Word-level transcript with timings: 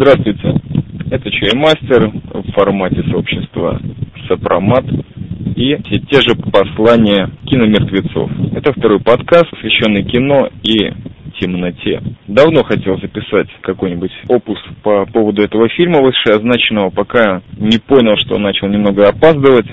Здравствуйте, 0.00 0.54
это 1.10 1.28
Чаймастер 1.28 2.12
в 2.32 2.52
формате 2.52 3.02
сообщества 3.10 3.80
Сопромат 4.28 4.84
и 5.56 5.74
все 5.74 5.98
те 5.98 6.20
же 6.20 6.36
послания 6.52 7.28
киномертвецов. 7.46 8.30
Это 8.54 8.72
второй 8.74 9.00
подкаст, 9.00 9.50
посвященный 9.50 10.04
кино 10.04 10.50
и 10.62 10.92
темноте. 11.40 12.00
Давно 12.28 12.62
хотел 12.62 13.00
записать 13.00 13.48
какой-нибудь 13.60 14.12
опус 14.28 14.58
по 14.84 15.04
поводу 15.06 15.42
этого 15.42 15.68
фильма 15.68 16.00
вышеозначенного, 16.00 16.90
пока 16.90 17.42
не 17.56 17.78
понял, 17.78 18.16
что 18.18 18.38
начал 18.38 18.68
немного 18.68 19.08
опаздывать. 19.08 19.66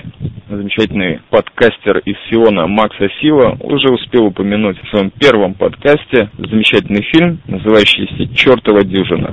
Замечательный 0.48 1.20
подкастер 1.30 1.98
из 1.98 2.16
Сиона 2.28 2.66
Макса 2.66 3.08
Сила 3.20 3.56
уже 3.60 3.94
успел 3.94 4.26
упомянуть 4.26 4.76
в 4.82 4.88
своем 4.90 5.12
первом 5.12 5.54
подкасте 5.54 6.30
замечательный 6.36 7.04
фильм, 7.12 7.38
называющийся 7.46 8.34
«Чертова 8.34 8.82
дюжина». 8.82 9.32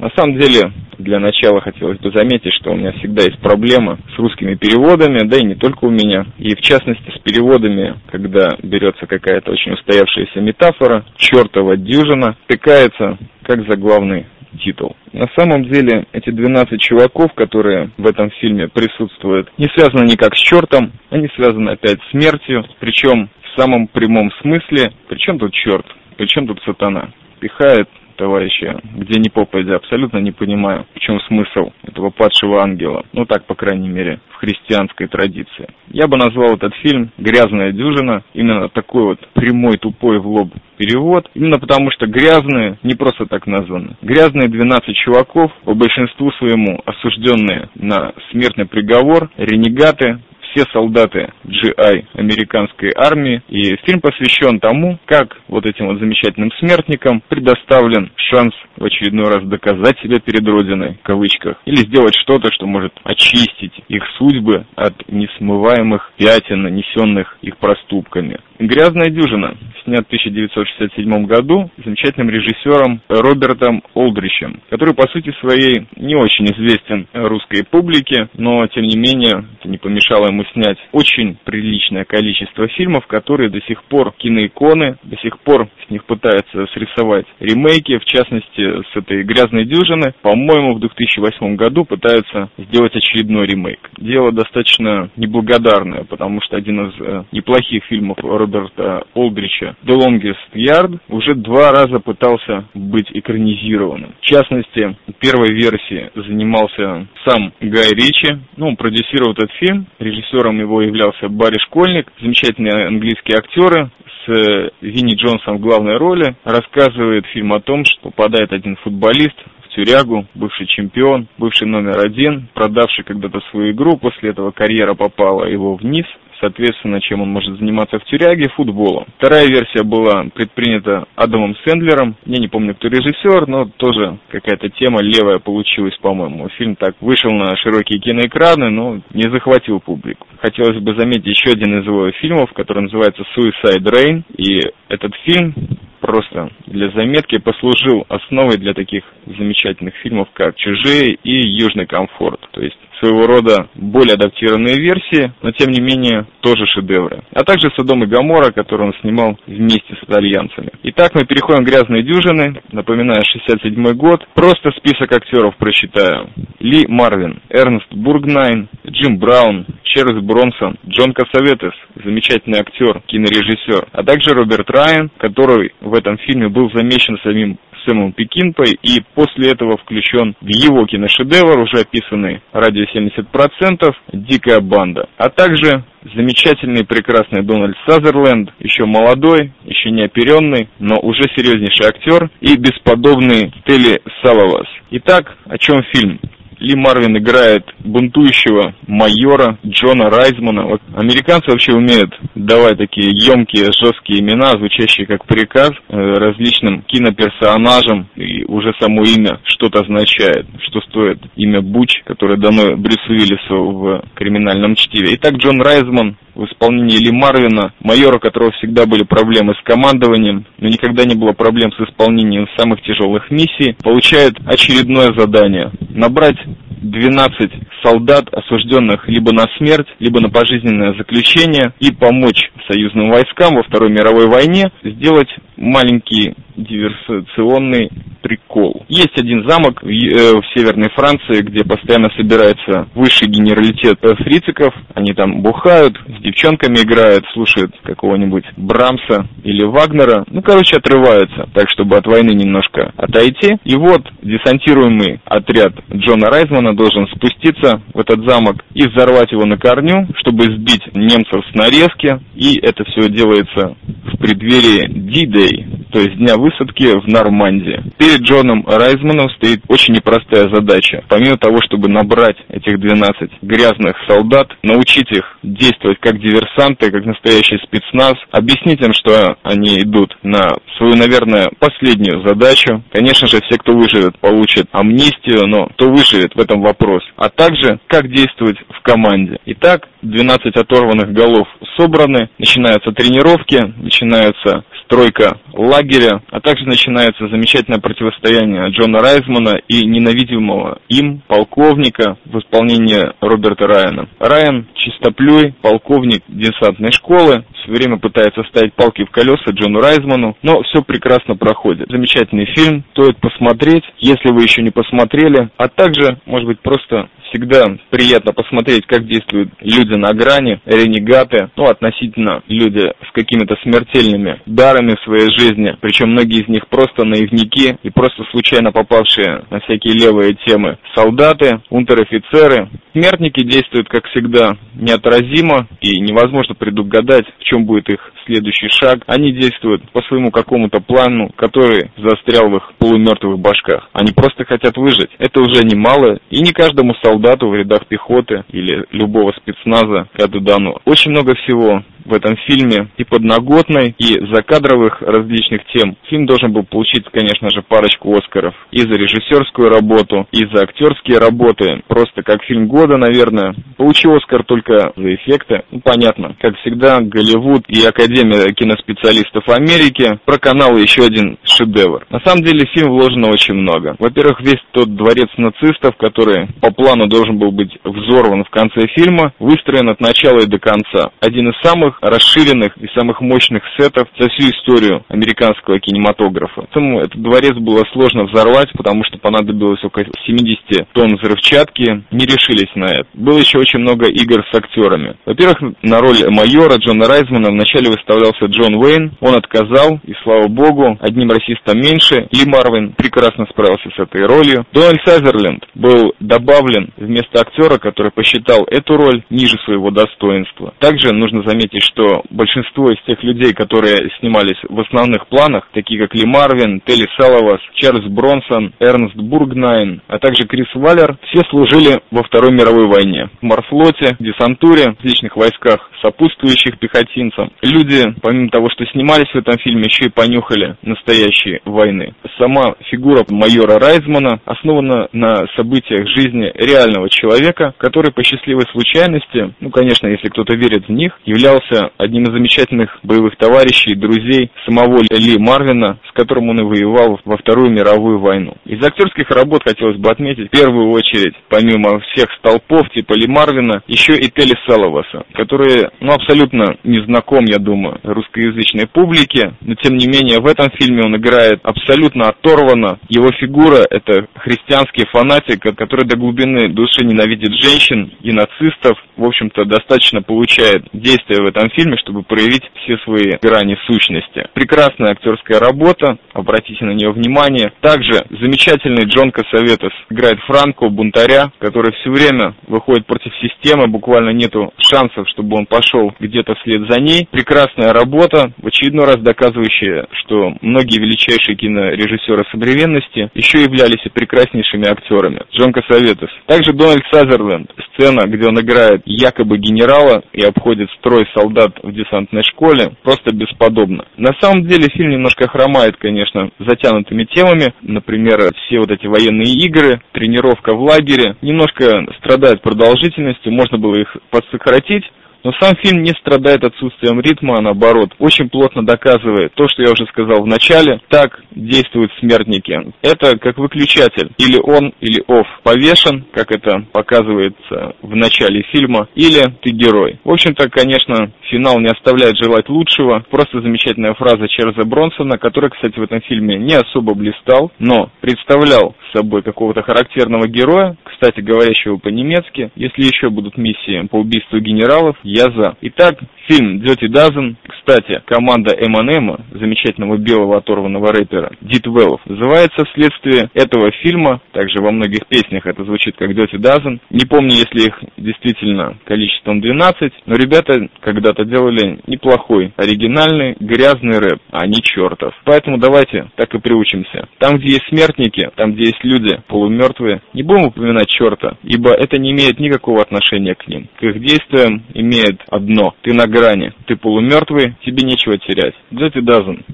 На 0.00 0.08
самом 0.16 0.40
деле, 0.40 0.72
для 0.96 1.20
начала 1.20 1.60
хотелось 1.60 1.98
бы 1.98 2.10
заметить, 2.10 2.54
что 2.54 2.72
у 2.72 2.74
меня 2.74 2.92
всегда 2.92 3.22
есть 3.22 3.38
проблема 3.40 3.98
с 4.14 4.18
русскими 4.18 4.54
переводами, 4.54 5.28
да 5.28 5.36
и 5.36 5.44
не 5.44 5.54
только 5.54 5.84
у 5.84 5.90
меня. 5.90 6.24
И 6.38 6.54
в 6.54 6.60
частности 6.62 7.10
с 7.14 7.18
переводами, 7.20 7.96
когда 8.10 8.48
берется 8.62 9.06
какая-то 9.06 9.50
очень 9.50 9.72
устоявшаяся 9.72 10.40
метафора, 10.40 11.04
чертова 11.16 11.76
дюжина, 11.76 12.34
тыкается 12.46 13.18
как 13.42 13.68
заглавный 13.68 14.24
титул. 14.64 14.96
На 15.12 15.26
самом 15.36 15.64
деле, 15.64 16.06
эти 16.12 16.30
12 16.30 16.80
чуваков, 16.80 17.34
которые 17.34 17.90
в 17.98 18.06
этом 18.06 18.30
фильме 18.30 18.68
присутствуют, 18.68 19.52
не 19.58 19.68
связаны 19.74 20.06
никак 20.06 20.34
с 20.34 20.40
чертом, 20.40 20.92
они 21.10 21.28
связаны 21.36 21.72
опять 21.72 21.98
с 22.00 22.10
смертью, 22.10 22.64
причем 22.78 23.28
в 23.42 23.60
самом 23.60 23.86
прямом 23.86 24.32
смысле. 24.40 24.92
Причем 25.08 25.38
тут 25.38 25.52
черт? 25.52 25.84
Причем 26.16 26.46
тут 26.46 26.62
сатана? 26.64 27.10
Пихает 27.38 27.88
товарища, 28.20 28.78
где 28.96 29.18
ни 29.18 29.30
попадя, 29.30 29.76
абсолютно 29.76 30.18
не 30.18 30.30
понимаю, 30.30 30.84
в 30.94 31.00
чем 31.00 31.18
смысл 31.20 31.72
этого 31.82 32.10
падшего 32.10 32.62
ангела. 32.62 33.04
Ну 33.14 33.24
так, 33.24 33.46
по 33.46 33.54
крайней 33.54 33.88
мере, 33.88 34.20
в 34.28 34.34
христианской 34.34 35.08
традиции. 35.08 35.68
Я 35.88 36.06
бы 36.06 36.18
назвал 36.18 36.54
этот 36.54 36.74
фильм 36.76 37.10
«Грязная 37.16 37.72
дюжина», 37.72 38.22
именно 38.34 38.68
такой 38.68 39.04
вот 39.04 39.28
прямой, 39.32 39.78
тупой 39.78 40.18
в 40.18 40.26
лоб 40.26 40.50
перевод, 40.76 41.30
именно 41.34 41.58
потому 41.58 41.90
что 41.90 42.06
грязные 42.06 42.78
не 42.82 42.94
просто 42.94 43.24
так 43.24 43.46
названы. 43.46 43.96
Грязные 44.02 44.48
12 44.48 44.94
чуваков, 44.96 45.50
по 45.64 45.74
большинству 45.74 46.30
своему 46.32 46.82
осужденные 46.84 47.70
на 47.74 48.12
смертный 48.30 48.66
приговор, 48.66 49.30
ренегаты, 49.38 50.20
все 50.50 50.64
солдаты 50.72 51.32
GI 51.46 52.06
американской 52.14 52.92
армии. 52.96 53.42
И 53.48 53.76
фильм 53.84 54.00
посвящен 54.00 54.60
тому, 54.60 54.98
как 55.06 55.36
вот 55.48 55.66
этим 55.66 55.86
вот 55.86 55.98
замечательным 55.98 56.50
смертникам 56.58 57.22
предоставлен 57.28 58.10
шанс 58.16 58.54
в 58.76 58.84
очередной 58.84 59.32
раз 59.32 59.44
доказать 59.44 59.98
себя 60.00 60.18
перед 60.20 60.46
Родиной, 60.46 60.94
в 60.94 61.02
кавычках, 61.02 61.56
или 61.64 61.76
сделать 61.76 62.14
что-то, 62.16 62.50
что 62.52 62.66
может 62.66 62.92
очистить 63.04 63.72
их 63.88 64.02
судьбы 64.18 64.66
от 64.76 64.94
несмываемых 65.08 66.12
пятен, 66.16 66.62
нанесенных 66.62 67.36
их 67.42 67.56
проступками. 67.58 68.38
«Грязная 68.58 69.10
дюжина» 69.10 69.56
снят 69.90 70.04
в 70.04 70.06
1967 70.06 71.26
году 71.26 71.70
замечательным 71.84 72.30
режиссером 72.30 73.00
Робертом 73.08 73.82
Олдричем, 73.94 74.60
который 74.70 74.94
по 74.94 75.08
сути 75.08 75.32
своей 75.40 75.86
не 75.96 76.14
очень 76.14 76.46
известен 76.46 77.08
русской 77.12 77.64
публике, 77.64 78.28
но 78.34 78.66
тем 78.68 78.84
не 78.84 78.96
менее 78.96 79.44
это 79.58 79.68
не 79.68 79.78
помешало 79.78 80.28
ему 80.28 80.44
снять 80.52 80.78
очень 80.92 81.36
приличное 81.44 82.04
количество 82.04 82.68
фильмов, 82.68 83.06
которые 83.06 83.50
до 83.50 83.60
сих 83.62 83.82
пор 83.84 84.12
киноиконы, 84.16 84.96
до 85.02 85.16
сих 85.18 85.38
пор 85.40 85.68
с 85.86 85.90
них 85.90 86.04
пытаются 86.04 86.66
срисовать 86.72 87.26
ремейки, 87.40 87.98
в 87.98 88.04
частности 88.04 88.82
с 88.92 88.96
этой 88.96 89.24
«Грязной 89.24 89.64
дюжины», 89.64 90.14
по-моему, 90.22 90.74
в 90.74 90.80
2008 90.80 91.56
году 91.56 91.84
пытаются 91.84 92.50
сделать 92.58 92.94
очередной 92.94 93.46
ремейк. 93.46 93.90
Дело 93.98 94.30
достаточно 94.30 95.10
неблагодарное, 95.16 96.04
потому 96.04 96.40
что 96.42 96.56
один 96.56 96.88
из 96.88 97.00
э, 97.00 97.24
неплохих 97.32 97.84
фильмов 97.84 98.18
Роберта 98.22 99.04
Олдрича 99.14 99.76
«The 99.84 99.96
Longest 99.96 100.52
Yard» 100.54 100.98
уже 101.08 101.34
два 101.34 101.72
раза 101.72 101.98
пытался 102.00 102.64
быть 102.74 103.08
экранизированным. 103.12 104.14
В 104.20 104.24
частности, 104.24 104.96
первой 105.18 105.52
версии 105.52 106.10
занимался 106.14 107.06
сам 107.26 107.52
Гай 107.60 107.90
Ричи. 107.90 108.38
Ну, 108.56 108.68
он 108.68 108.76
продюсировал 108.76 109.32
этот 109.32 109.50
фильм. 109.52 109.86
Режиссером 109.98 110.58
его 110.58 110.82
являлся 110.82 111.28
Барри 111.28 111.58
Школьник. 111.58 112.12
Замечательные 112.20 112.86
английские 112.86 113.38
актеры 113.38 113.90
с 114.26 114.70
Винни 114.80 115.14
Джонсом 115.14 115.58
в 115.58 115.60
главной 115.60 115.96
роли. 115.96 116.34
Рассказывает 116.44 117.26
фильм 117.26 117.52
о 117.52 117.60
том, 117.60 117.84
что 117.84 118.10
попадает 118.10 118.52
один 118.52 118.76
футболист 118.76 119.36
тюрягу, 119.70 120.26
бывший 120.34 120.66
чемпион, 120.66 121.28
бывший 121.38 121.66
номер 121.66 122.04
один, 122.04 122.48
продавший 122.54 123.04
когда-то 123.04 123.40
свою 123.50 123.72
игру, 123.72 123.96
после 123.96 124.30
этого 124.30 124.50
карьера 124.50 124.94
попала 124.94 125.44
его 125.44 125.74
вниз, 125.74 126.06
соответственно, 126.40 127.00
чем 127.00 127.22
он 127.22 127.28
может 127.30 127.58
заниматься 127.58 127.98
в 127.98 128.04
тюряге, 128.04 128.48
футболом. 128.50 129.06
Вторая 129.18 129.46
версия 129.46 129.84
была 129.84 130.24
предпринята 130.34 131.06
Адамом 131.14 131.56
Сэндлером, 131.64 132.16
я 132.24 132.38
не 132.38 132.48
помню, 132.48 132.74
кто 132.74 132.88
режиссер, 132.88 133.46
но 133.46 133.66
тоже 133.76 134.18
какая-то 134.28 134.68
тема 134.70 135.00
левая 135.02 135.38
получилась, 135.38 135.96
по-моему. 135.98 136.48
Фильм 136.56 136.76
так 136.76 136.94
вышел 137.00 137.30
на 137.30 137.56
широкие 137.56 138.00
киноэкраны, 138.00 138.70
но 138.70 139.00
не 139.12 139.30
захватил 139.30 139.80
публику. 139.80 140.26
Хотелось 140.40 140.80
бы 140.80 140.94
заметить 140.94 141.26
еще 141.26 141.50
один 141.50 141.80
из 141.80 141.86
его 141.86 142.10
фильмов, 142.12 142.52
который 142.52 142.82
называется 142.82 143.22
«Suicide 143.36 143.84
Rain», 143.84 144.22
и 144.36 144.60
этот 144.88 145.14
фильм 145.24 145.54
просто 146.00 146.50
для 146.66 146.90
заметки 146.90 147.38
послужил 147.38 148.06
основой 148.08 148.56
для 148.56 148.74
таких 148.74 149.04
замечательных 149.26 149.94
фильмов, 149.96 150.28
как 150.32 150.56
«Чужие» 150.56 151.18
и 151.22 151.46
«Южный 151.60 151.86
комфорт». 151.86 152.40
То 152.52 152.62
есть 152.62 152.78
своего 153.00 153.26
рода 153.26 153.68
более 153.74 154.14
адаптированные 154.14 154.76
версии, 154.76 155.32
но 155.42 155.52
тем 155.52 155.70
не 155.70 155.80
менее 155.80 156.26
тоже 156.40 156.66
шедевры. 156.66 157.22
А 157.32 157.44
также 157.44 157.70
«Содом 157.76 158.04
и 158.04 158.06
Гамора», 158.06 158.52
который 158.52 158.86
он 158.88 158.94
снимал 159.00 159.38
вместе 159.46 159.94
с 159.94 160.04
итальянцами. 160.04 160.70
Итак, 160.84 161.14
мы 161.14 161.24
переходим 161.24 161.64
к 161.64 161.68
«Грязные 161.68 162.02
дюжины». 162.02 162.62
Напоминаю, 162.72 163.22
67 163.24 163.92
год. 163.94 164.26
Просто 164.34 164.70
список 164.72 165.12
актеров 165.12 165.56
прочитаю. 165.56 166.30
Ли 166.60 166.86
Марвин, 166.86 167.40
Эрнст 167.50 167.92
Бургнайн, 167.92 168.68
Джим 168.86 169.18
Браун, 169.18 169.66
Чарльз 169.82 170.22
Бронсон, 170.22 170.76
Джон 170.86 171.12
Кассаветес, 171.12 171.72
замечательный 172.04 172.60
актер, 172.60 173.00
кинорежиссер, 173.06 173.88
а 173.92 174.02
также 174.04 174.34
Роберт 174.34 174.70
Райан, 174.70 175.10
который 175.18 175.72
в 175.80 175.94
этом 175.94 176.18
фильме 176.18 176.48
был 176.48 176.70
замечен 176.72 177.18
самим 177.22 177.58
Сэмом 177.86 178.12
Пекинпой 178.12 178.78
и 178.82 179.02
после 179.14 179.50
этого 179.50 179.76
включен 179.76 180.34
в 180.40 180.46
его 180.46 180.86
киношедевр, 180.86 181.58
уже 181.60 181.82
описанный 181.82 182.42
«Радио 182.52 182.84
70%», 182.84 183.92
«Дикая 184.12 184.60
банда», 184.60 185.08
а 185.16 185.28
также 185.28 185.84
замечательный 186.14 186.84
прекрасный 186.84 187.42
Дональд 187.42 187.76
Сазерленд, 187.86 188.50
еще 188.58 188.86
молодой, 188.86 189.52
еще 189.64 189.90
не 189.90 190.04
оперенный, 190.04 190.68
но 190.78 190.98
уже 191.00 191.22
серьезнейший 191.36 191.86
актер 191.86 192.30
и 192.40 192.56
бесподобный 192.56 193.52
Телли 193.66 194.00
Салавас. 194.22 194.66
Итак, 194.90 195.36
о 195.46 195.58
чем 195.58 195.82
фильм? 195.92 196.20
Ли 196.60 196.74
Марвин 196.76 197.16
играет 197.16 197.64
бунтующего 197.80 198.74
майора 198.86 199.58
Джона 199.66 200.10
Райзмана. 200.10 200.66
Вот 200.66 200.82
американцы 200.94 201.50
вообще 201.50 201.72
умеют 201.72 202.14
давать 202.34 202.76
такие 202.76 203.08
емкие, 203.08 203.72
жесткие 203.72 204.20
имена, 204.20 204.52
звучащие 204.52 205.06
как 205.06 205.24
приказ 205.24 205.70
э, 205.88 205.96
различным 205.96 206.82
киноперсонажам, 206.82 208.08
и 208.14 208.44
уже 208.44 208.74
само 208.78 209.02
имя 209.04 209.40
что-то 209.44 209.80
означает, 209.80 210.46
что 210.68 210.80
стоит 210.82 211.18
имя 211.36 211.62
Буч, 211.62 212.02
которое 212.04 212.36
дано 212.36 212.76
Брюсу 212.76 213.10
Уиллису 213.10 213.70
в 213.70 214.02
криминальном 214.14 214.74
чтиве. 214.74 215.14
Итак, 215.14 215.36
Джон 215.36 215.62
Райзман 215.62 216.16
в 216.40 216.44
исполнении 216.46 216.96
Ли 216.96 217.12
Марвина, 217.12 217.74
майора, 217.80 218.16
у 218.16 218.20
которого 218.20 218.50
всегда 218.52 218.86
были 218.86 219.02
проблемы 219.02 219.54
с 219.54 219.62
командованием, 219.62 220.46
но 220.58 220.68
никогда 220.68 221.04
не 221.04 221.14
было 221.14 221.32
проблем 221.32 221.70
с 221.72 221.80
исполнением 221.80 222.46
самых 222.56 222.80
тяжелых 222.82 223.30
миссий, 223.30 223.76
получает 223.82 224.38
очередное 224.46 225.12
задание– 225.14 225.70
набрать 225.90 226.38
12 226.80 227.52
солдат, 227.84 228.32
осужденных 228.32 229.06
либо 229.06 229.32
на 229.32 229.44
смерть, 229.58 229.88
либо 229.98 230.20
на 230.20 230.30
пожизненное 230.30 230.94
заключение, 230.94 231.74
и 231.78 231.92
помочь 231.92 232.50
союзным 232.70 233.10
войскам 233.10 233.56
во 233.56 233.62
Второй 233.62 233.90
мировой 233.90 234.26
войне 234.26 234.72
сделать 234.82 235.28
маленький 235.60 236.34
диверсационный 236.56 237.90
прикол. 238.22 238.84
Есть 238.88 239.18
один 239.18 239.48
замок 239.48 239.82
в, 239.82 239.86
э, 239.86 240.40
в 240.40 240.42
Северной 240.54 240.90
Франции, 240.90 241.42
где 241.42 241.64
постоянно 241.64 242.10
собирается 242.16 242.88
высший 242.94 243.28
генералитет 243.28 243.98
фрициков. 244.00 244.74
Они 244.94 245.12
там 245.12 245.42
бухают, 245.42 245.96
с 246.06 246.22
девчонками 246.22 246.78
играют, 246.78 247.24
слушают 247.32 247.74
какого-нибудь 247.82 248.44
Брамса 248.56 249.26
или 249.42 249.64
Вагнера. 249.64 250.24
Ну, 250.28 250.42
короче, 250.42 250.76
отрываются, 250.76 251.48
так, 251.54 251.70
чтобы 251.70 251.96
от 251.96 252.06
войны 252.06 252.32
немножко 252.32 252.92
отойти. 252.96 253.56
И 253.64 253.76
вот 253.76 254.02
десантируемый 254.22 255.20
отряд 255.24 255.72
Джона 255.92 256.26
Райзмана 256.26 256.74
должен 256.74 257.06
спуститься 257.08 257.82
в 257.94 257.98
этот 257.98 258.28
замок 258.28 258.64
и 258.74 258.86
взорвать 258.86 259.32
его 259.32 259.44
на 259.44 259.58
корню, 259.58 260.08
чтобы 260.16 260.44
сбить 260.44 260.86
немцев 260.94 261.44
с 261.50 261.54
нарезки. 261.54 262.20
И 262.34 262.58
это 262.60 262.84
все 262.84 263.08
делается 263.08 263.76
в 264.12 264.18
преддверии 264.18 264.86
D-Day, 264.88 265.49
то 265.90 265.98
есть 266.00 266.16
дня 266.16 266.36
высадки 266.36 266.98
в 266.98 267.06
Нормандии. 267.08 267.82
Перед 267.98 268.20
Джоном 268.20 268.64
Райзманом 268.66 269.30
стоит 269.30 269.62
очень 269.68 269.94
непростая 269.94 270.48
задача. 270.52 271.04
Помимо 271.08 271.36
того, 271.36 271.58
чтобы 271.62 271.88
набрать 271.88 272.36
этих 272.48 272.78
12 272.80 273.30
грязных 273.42 273.96
солдат, 274.08 274.48
научить 274.62 275.10
их 275.12 275.24
действовать 275.42 275.98
как 276.00 276.18
диверсанты, 276.18 276.90
как 276.90 277.04
настоящий 277.04 277.58
спецназ, 277.58 278.14
объяснить 278.30 278.80
им, 278.80 278.92
что 278.92 279.36
они 279.42 279.80
идут 279.80 280.16
на 280.22 280.48
свою, 280.76 280.96
наверное, 280.96 281.50
последнюю 281.58 282.26
задачу. 282.26 282.82
Конечно 282.92 283.26
же, 283.28 283.40
все, 283.42 283.58
кто 283.58 283.72
выживет, 283.72 284.18
получат 284.18 284.66
амнистию, 284.72 285.46
но 285.46 285.66
кто 285.66 285.90
выживет 285.90 286.34
в 286.34 286.40
этом 286.40 286.60
вопрос. 286.62 287.02
А 287.16 287.28
также, 287.28 287.80
как 287.86 288.08
действовать 288.10 288.58
в 288.68 288.82
команде. 288.82 289.38
Итак, 289.46 289.88
12 290.02 290.56
оторванных 290.56 291.12
голов 291.12 291.48
собраны, 291.76 292.30
начинаются 292.38 292.92
тренировки, 292.92 293.72
начинается 293.76 294.64
стройка 294.90 295.38
лагеря, 295.52 296.20
а 296.30 296.40
также 296.40 296.66
начинается 296.66 297.28
замечательное 297.28 297.78
противостояние 297.78 298.70
Джона 298.70 298.98
Райзмана 298.98 299.60
и 299.68 299.86
ненавидимого 299.86 300.80
им 300.88 301.22
полковника 301.28 302.16
в 302.24 302.38
исполнении 302.38 303.00
Роберта 303.20 303.68
Райана. 303.68 304.08
Райан 304.18 304.66
чистоплюй, 304.74 305.54
полковник 305.62 306.24
десантной 306.26 306.90
школы, 306.90 307.44
все 307.70 307.76
время 307.76 307.98
пытается 307.98 308.42
ставить 308.44 308.74
палки 308.74 309.04
в 309.04 309.10
колеса 309.10 309.50
Джону 309.50 309.80
Райзману, 309.80 310.36
но 310.42 310.62
все 310.62 310.82
прекрасно 310.82 311.36
проходит. 311.36 311.88
Замечательный 311.88 312.46
фильм, 312.46 312.84
стоит 312.92 313.16
посмотреть, 313.18 313.84
если 313.98 314.32
вы 314.32 314.42
еще 314.42 314.62
не 314.62 314.70
посмотрели, 314.70 315.50
а 315.56 315.68
также, 315.68 316.18
может 316.26 316.48
быть, 316.48 316.60
просто 316.60 317.08
всегда 317.30 317.66
приятно 317.90 318.32
посмотреть, 318.32 318.86
как 318.86 319.06
действуют 319.06 319.50
люди 319.60 319.94
на 319.94 320.12
грани, 320.12 320.60
ренегаты, 320.66 321.50
ну, 321.56 321.66
относительно 321.66 322.42
люди 322.48 322.92
с 323.08 323.12
какими-то 323.12 323.56
смертельными 323.62 324.40
дарами 324.46 324.96
в 324.96 325.04
своей 325.04 325.30
жизни, 325.38 325.76
причем 325.80 326.10
многие 326.10 326.42
из 326.42 326.48
них 326.48 326.66
просто 326.68 327.04
наивники 327.04 327.78
и 327.82 327.90
просто 327.90 328.24
случайно 328.30 328.72
попавшие 328.72 329.44
на 329.50 329.60
всякие 329.60 329.94
левые 329.94 330.36
темы. 330.44 330.78
Солдаты, 330.94 331.60
унтер-офицеры, 331.70 332.68
смертники 332.92 333.44
действуют, 333.44 333.88
как 333.88 334.06
всегда, 334.08 334.56
неотразимо 334.74 335.68
и 335.80 336.00
невозможно 336.00 336.54
предугадать, 336.54 337.26
в 337.38 337.44
чем 337.44 337.59
будет 337.64 337.88
их 337.88 338.00
следующий 338.26 338.68
шаг. 338.68 339.00
Они 339.06 339.32
действуют 339.32 339.88
по 339.90 340.02
своему 340.02 340.30
какому-то 340.30 340.80
плану, 340.80 341.30
который 341.36 341.90
застрял 341.96 342.48
в 342.48 342.56
их 342.56 342.72
полумертвых 342.78 343.38
башках. 343.38 343.88
Они 343.92 344.12
просто 344.12 344.44
хотят 344.44 344.76
выжить. 344.76 345.10
Это 345.18 345.40
уже 345.40 345.64
немало, 345.64 346.18
и 346.30 346.40
не 346.40 346.52
каждому 346.52 346.94
солдату 347.02 347.48
в 347.48 347.54
рядах 347.54 347.86
пехоты 347.86 348.44
или 348.50 348.84
любого 348.90 349.32
спецназа 349.32 350.08
это 350.14 350.40
дано. 350.40 350.80
Очень 350.84 351.12
много 351.12 351.34
всего 351.34 351.82
в 352.04 352.14
этом 352.14 352.36
фильме 352.46 352.88
и 352.96 353.04
подноготной, 353.04 353.94
и 353.98 354.18
закадровых 354.32 355.00
различных 355.02 355.62
тем. 355.72 355.96
Фильм 356.08 356.26
должен 356.26 356.52
был 356.52 356.64
получить, 356.64 357.04
конечно 357.12 357.50
же, 357.50 357.62
парочку 357.62 358.16
Оскаров. 358.16 358.54
И 358.70 358.80
за 358.80 358.94
режиссерскую 358.94 359.68
работу, 359.68 360.26
и 360.32 360.44
за 360.52 360.62
актерские 360.62 361.18
работы. 361.18 361.82
Просто 361.88 362.22
как 362.22 362.42
фильм 362.44 362.68
года, 362.68 362.96
наверное. 362.96 363.54
Получил 363.76 364.14
Оскар 364.14 364.44
только 364.44 364.92
за 364.96 365.14
эффекты. 365.14 365.62
Ну, 365.70 365.80
понятно. 365.80 366.34
Как 366.40 366.56
всегда, 366.58 367.00
Голливуд 367.00 367.64
и 367.68 367.84
Академия 367.84 368.52
киноспециалистов 368.52 369.48
Америки 369.48 370.18
проканал 370.24 370.76
еще 370.76 371.04
один 371.04 371.38
шедевр. 371.44 372.06
На 372.10 372.20
самом 372.20 372.42
деле, 372.42 372.66
фильм 372.74 372.90
вложено 372.90 373.28
очень 373.28 373.54
много. 373.54 373.96
Во-первых, 373.98 374.40
весь 374.40 374.62
тот 374.72 374.94
дворец 374.94 375.28
нацистов, 375.36 375.96
который 375.96 376.48
по 376.60 376.72
плану 376.72 377.06
должен 377.06 377.38
был 377.38 377.50
быть 377.52 377.78
взорван 377.84 378.44
в 378.44 378.50
конце 378.50 378.86
фильма, 378.94 379.32
выстроен 379.38 379.88
от 379.88 380.00
начала 380.00 380.40
и 380.40 380.46
до 380.46 380.58
конца. 380.58 381.10
Один 381.20 381.50
из 381.50 381.60
самых 381.62 381.89
расширенных 382.00 382.76
и 382.78 382.88
самых 382.94 383.20
мощных 383.20 383.62
сетов 383.78 384.08
за 384.18 384.28
всю 384.30 384.50
историю 384.50 385.04
американского 385.08 385.80
кинематографа. 385.80 386.66
Поэтому 386.72 387.00
этот 387.00 387.20
дворец 387.20 387.56
было 387.56 387.84
сложно 387.92 388.24
взорвать, 388.24 388.72
потому 388.72 389.04
что 389.04 389.18
понадобилось 389.18 389.82
около 389.84 390.04
70 390.26 390.92
тонн 390.92 391.16
взрывчатки. 391.16 392.04
Не 392.10 392.26
решились 392.26 392.70
на 392.74 392.86
это. 392.86 393.06
Было 393.14 393.38
еще 393.38 393.58
очень 393.58 393.80
много 393.80 394.08
игр 394.08 394.44
с 394.50 394.54
актерами. 394.54 395.16
Во-первых, 395.26 395.60
на 395.82 396.00
роль 396.00 396.18
майора 396.28 396.76
Джона 396.76 397.06
Райзмана 397.06 397.50
вначале 397.50 397.90
выставлялся 397.90 398.46
Джон 398.46 398.74
Уэйн. 398.76 399.12
Он 399.20 399.34
отказал, 399.34 400.00
и 400.04 400.14
слава 400.22 400.48
богу, 400.48 400.98
одним 401.00 401.30
расистом 401.30 401.78
меньше. 401.78 402.28
Ли 402.30 402.46
Марвин 402.46 402.92
прекрасно 402.92 403.46
справился 403.50 403.90
с 403.90 403.98
этой 403.98 404.26
ролью. 404.26 404.66
Дональд 404.72 405.00
Сазерленд 405.04 405.66
был 405.74 406.14
добавлен 406.20 406.92
вместо 406.96 407.40
актера, 407.40 407.78
который 407.78 408.12
посчитал 408.12 408.64
эту 408.64 408.96
роль 408.96 409.22
ниже 409.30 409.56
своего 409.64 409.90
достоинства. 409.90 410.74
Также 410.78 411.12
нужно 411.12 411.42
заметить, 411.46 411.79
что 411.80 412.22
большинство 412.30 412.90
из 412.90 413.00
тех 413.06 413.22
людей, 413.22 413.52
которые 413.52 414.10
снимались 414.18 414.58
в 414.68 414.78
основных 414.80 415.26
планах, 415.28 415.68
такие 415.72 416.00
как 416.00 416.14
Ли 416.14 416.26
Марвин, 416.26 416.80
Телли 416.80 417.08
Савалас, 417.18 417.60
Чарльз 417.74 418.06
Бронсон, 418.06 418.72
Эрнест 418.80 419.16
Боргнайн, 419.16 420.02
а 420.08 420.18
также 420.18 420.46
Крис 420.46 420.68
Валлер, 420.74 421.16
все 421.30 421.42
служили 421.50 422.00
во 422.10 422.22
Второй 422.22 422.52
мировой 422.52 422.86
войне. 422.86 423.28
В 423.40 423.44
морфлоте, 423.44 424.16
десантуре, 424.18 424.94
в 424.98 425.04
различных 425.04 425.36
войсках, 425.36 425.90
сопутствующих 426.02 426.78
пехотинцам. 426.78 427.52
Люди, 427.62 428.14
помимо 428.22 428.50
того, 428.50 428.68
что 428.70 428.84
снимались 428.86 429.30
в 429.32 429.36
этом 429.36 429.58
фильме, 429.58 429.84
еще 429.84 430.06
и 430.06 430.10
понюхали 430.10 430.76
настоящие 430.82 431.60
войны. 431.64 432.14
Сама 432.38 432.74
фигура 432.90 433.24
майора 433.28 433.78
Райзмана 433.78 434.40
основана 434.44 435.08
на 435.12 435.46
событиях 435.56 436.06
жизни 436.08 436.52
реального 436.54 437.08
человека, 437.08 437.74
который 437.78 438.12
по 438.12 438.22
счастливой 438.22 438.64
случайности, 438.72 439.54
ну, 439.60 439.70
конечно, 439.70 440.06
если 440.08 440.28
кто-то 440.28 440.54
верит 440.54 440.86
в 440.88 440.92
них, 440.92 441.18
являлся 441.24 441.69
одним 441.98 442.24
из 442.24 442.32
замечательных 442.32 442.98
боевых 443.02 443.36
товарищей, 443.36 443.94
друзей 443.94 444.50
самого 444.64 445.00
Ли 445.10 445.38
Марвина, 445.38 445.98
с 446.08 446.12
которым 446.12 446.48
он 446.50 446.60
и 446.60 446.64
воевал 446.64 447.20
во 447.24 447.36
Вторую 447.36 447.70
мировую 447.70 448.18
войну. 448.18 448.54
Из 448.64 448.82
актерских 448.84 449.30
работ 449.30 449.62
хотелось 449.64 449.96
бы 449.96 450.10
отметить 450.10 450.48
в 450.48 450.50
первую 450.50 450.90
очередь, 450.90 451.34
помимо 451.48 452.00
всех 452.00 452.28
столпов 452.38 452.88
типа 452.90 453.14
Ли 453.14 453.26
Марвина, 453.26 453.82
еще 453.86 454.16
и 454.16 454.30
Телли 454.30 454.56
Салаваса, 454.66 455.24
который, 455.34 455.88
ну, 456.00 456.12
абсолютно 456.12 456.76
не 456.84 457.02
знаком, 457.04 457.44
я 457.44 457.58
думаю, 457.58 457.98
русскоязычной 458.02 458.86
публике, 458.86 459.54
но 459.60 459.74
тем 459.74 459.96
не 459.96 460.06
менее 460.06 460.40
в 460.40 460.46
этом 460.46 460.70
фильме 460.70 461.02
он 461.04 461.16
играет 461.16 461.60
абсолютно 461.62 462.28
оторванно. 462.28 462.98
Его 463.08 463.30
фигура— 463.32 463.86
это 463.90 464.26
христианский 464.36 465.06
фанатик, 465.12 465.60
который 465.76 466.06
до 466.06 466.16
глубины 466.16 466.68
души 466.68 467.04
ненавидит 467.04 467.52
женщин 467.52 468.12
и 468.22 468.32
нацистов, 468.32 468.98
в 469.16 469.24
общем-то, 469.24 469.64
достаточно 469.64 470.22
получает 470.22 470.84
действия 470.92 471.42
в 471.42 471.46
этом 471.46 471.59
фильме, 471.68 471.98
чтобы 471.98 472.22
проявить 472.22 472.62
все 472.82 472.96
свои 473.04 473.36
грани 473.42 473.76
сущности. 473.86 474.48
Прекрасная 474.54 475.12
актерская 475.12 475.60
работа, 475.60 476.16
обратите 476.32 476.84
на 476.84 476.92
нее 476.92 477.12
внимание. 477.12 477.72
Также 477.80 478.24
замечательный 478.30 479.04
Джон 479.04 479.30
Косоветос 479.30 479.92
играет 480.08 480.40
Франко, 480.46 480.88
бунтаря, 480.88 481.52
который 481.58 481.92
все 481.92 482.10
время 482.10 482.54
выходит 482.66 483.06
против 483.06 483.32
системы, 483.36 483.86
буквально 483.86 484.30
нету 484.30 484.72
шансов, 484.78 485.28
чтобы 485.28 485.56
он 485.56 485.66
пошел 485.66 486.14
где-то 486.18 486.54
вслед 486.56 486.90
за 486.90 487.00
ней. 487.00 487.28
Прекрасная 487.30 487.92
работа, 487.92 488.52
в 488.58 488.66
очередной 488.66 489.06
раз 489.06 489.18
доказывающая, 489.18 490.06
что 490.24 490.54
многие 490.62 490.98
величайшие 490.98 491.56
кинорежиссеры 491.56 492.44
современности 492.50 493.30
еще 493.34 493.62
являлись 493.62 494.02
прекраснейшими 494.12 494.88
актерами. 494.88 495.42
Джон 495.52 495.72
Косоветос. 495.72 496.30
Также 496.46 496.72
Дональд 496.72 497.04
Сазерленд. 497.12 497.70
Сцена, 497.92 498.26
где 498.26 498.46
он 498.46 498.58
играет 498.60 499.02
якобы 499.04 499.58
генерала 499.58 500.22
и 500.32 500.42
обходит 500.42 500.88
строй 500.98 501.26
солдат 501.34 501.49
солдат 501.50 501.78
в 501.82 501.92
десантной 501.92 502.42
школе 502.44 502.92
просто 503.02 503.34
бесподобно. 503.34 504.04
На 504.16 504.32
самом 504.40 504.66
деле 504.66 504.88
фильм 504.88 505.10
немножко 505.10 505.48
хромает, 505.48 505.96
конечно, 505.96 506.50
затянутыми 506.58 507.24
темами. 507.24 507.74
Например, 507.82 508.52
все 508.54 508.78
вот 508.78 508.90
эти 508.90 509.06
военные 509.06 509.52
игры, 509.52 510.00
тренировка 510.12 510.74
в 510.74 510.82
лагере 510.82 511.36
немножко 511.42 512.06
страдает 512.18 512.62
продолжительностью, 512.62 513.52
можно 513.52 513.78
было 513.78 513.96
их 513.96 514.16
подсократить. 514.30 515.04
Но 515.42 515.52
сам 515.60 515.74
фильм 515.76 516.02
не 516.02 516.12
страдает 516.12 516.64
отсутствием 516.64 517.20
ритма, 517.20 517.58
а 517.58 517.62
наоборот, 517.62 518.14
очень 518.18 518.48
плотно 518.48 518.84
доказывает 518.84 519.54
то, 519.54 519.68
что 519.68 519.82
я 519.82 519.90
уже 519.90 520.06
сказал 520.06 520.42
в 520.42 520.46
начале, 520.46 521.00
так 521.08 521.40
действуют 521.50 522.12
смертники. 522.20 522.92
Это 523.02 523.38
как 523.38 523.58
выключатель, 523.58 524.30
или 524.38 524.58
он, 524.62 524.92
или 525.00 525.22
оф, 525.26 525.46
повешен, 525.62 526.24
как 526.32 526.52
это 526.52 526.84
показывается 526.92 527.94
в 528.02 528.14
начале 528.14 528.62
фильма, 528.70 529.08
или 529.14 529.42
ты 529.62 529.70
герой. 529.70 530.20
В 530.24 530.30
общем-то, 530.30 530.68
конечно, 530.68 531.32
финал 531.50 531.78
не 531.80 531.88
оставляет 531.88 532.36
желать 532.36 532.68
лучшего. 532.68 533.24
Просто 533.30 533.60
замечательная 533.60 534.14
фраза 534.14 534.46
Чарльза 534.48 534.84
Бронсона, 534.84 535.38
который, 535.38 535.70
кстати, 535.70 535.98
в 535.98 536.02
этом 536.02 536.20
фильме 536.22 536.56
не 536.56 536.74
особо 536.74 537.14
блистал, 537.14 537.72
но 537.78 538.10
представлял 538.20 538.94
собой 539.14 539.42
какого-то 539.42 539.82
характерного 539.82 540.46
героя. 540.46 540.96
Кстати, 541.20 541.40
говорящего 541.44 541.98
по-немецки. 541.98 542.70
Если 542.76 543.02
еще 543.02 543.28
будут 543.28 543.58
миссии 543.58 544.06
по 544.06 544.16
убийству 544.16 544.58
генералов, 544.58 545.16
я 545.22 545.44
за. 545.50 545.76
Итак, 545.82 546.18
фильм 546.48 546.78
Dirty 546.78 547.08
Dozen. 547.08 547.56
Кстати, 547.68 548.22
команда 548.24 548.74
M&M, 548.74 549.36
замечательного 549.52 550.16
белого 550.16 550.58
оторванного 550.58 551.12
рэпера, 551.12 551.52
Дит 551.60 551.86
Веллов, 551.86 552.20
называется 552.24 552.84
вследствие 552.86 553.50
этого 553.52 553.90
фильма, 554.02 554.40
также 554.52 554.80
во 554.80 554.92
многих 554.92 555.26
песнях 555.26 555.66
это 555.66 555.84
звучит 555.84 556.16
как 556.16 556.30
Dirty 556.30 556.56
Dozen. 556.56 557.00
Не 557.10 557.26
помню, 557.26 557.50
если 557.50 557.88
их 557.88 558.00
действительно 558.16 558.96
количеством 559.04 559.60
12, 559.60 560.12
но 560.24 560.34
ребята 560.36 560.88
когда-то 561.00 561.44
делали 561.44 561.98
неплохой, 562.06 562.72
оригинальный, 562.76 563.56
грязный 563.60 564.18
рэп, 564.18 564.40
а 564.52 564.66
не 564.66 564.80
чертов. 564.82 565.34
Поэтому 565.44 565.76
давайте 565.76 566.30
так 566.36 566.54
и 566.54 566.58
приучимся. 566.58 567.28
Там, 567.38 567.58
где 567.58 567.72
есть 567.74 567.88
смертники, 567.88 568.50
там, 568.56 568.72
где 568.72 568.84
есть 568.84 569.04
люди 569.04 569.38
полумертвые, 569.48 570.22
не 570.32 570.42
будем 570.42 570.66
упоминать 570.66 571.09
черта, 571.10 571.56
ибо 571.62 571.92
это 571.92 572.18
не 572.18 572.32
имеет 572.32 572.58
никакого 572.58 573.02
отношения 573.02 573.54
к 573.54 573.68
ним. 573.68 573.88
К 573.98 574.04
их 574.04 574.20
действиям 574.20 574.82
имеет 574.94 575.42
одно. 575.50 575.94
Ты 576.02 576.14
на 576.14 576.26
грани, 576.26 576.72
ты 576.86 576.96
полумертвый, 576.96 577.74
тебе 577.84 578.06
нечего 578.06 578.38
терять. 578.38 578.74
Dirty 578.90 579.20
Dozen. 579.20 579.64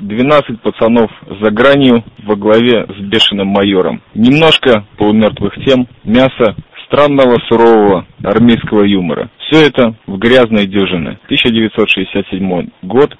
12 0.00 0.60
пацанов 0.60 1.10
за 1.42 1.50
гранью 1.50 2.04
во 2.24 2.36
главе 2.36 2.86
с 2.86 3.00
бешеным 3.00 3.48
майором. 3.48 4.00
Немножко 4.14 4.86
полумертвых 4.96 5.54
тем, 5.64 5.86
мясо, 6.04 6.54
странного 6.86 7.36
сурового 7.48 8.06
армейского 8.22 8.84
юмора. 8.84 9.30
Все 9.38 9.66
это 9.66 9.94
в 10.06 10.18
грязной 10.18 10.66
дюжине. 10.66 11.18
1967 11.24 12.70
год. 12.82 13.16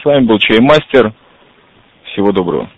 С 0.00 0.04
вами 0.04 0.24
был 0.24 0.38
Чаймастер. 0.38 1.12
Всего 2.04 2.32
доброго. 2.32 2.70